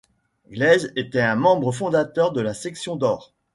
Gleizes 0.49 0.91
était 0.95 1.21
un 1.21 1.35
membre 1.35 1.71
fondateur 1.71 2.31
de 2.31 2.41
la 2.41 2.55
Section 2.55 2.95
d'Or. 2.95 3.35